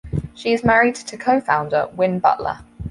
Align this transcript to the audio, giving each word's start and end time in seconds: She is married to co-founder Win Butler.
She 0.33 0.51
is 0.51 0.63
married 0.63 0.95
to 0.95 1.15
co-founder 1.15 1.89
Win 1.93 2.17
Butler. 2.17 2.57